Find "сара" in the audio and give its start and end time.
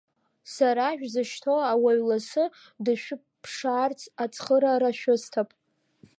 0.53-0.87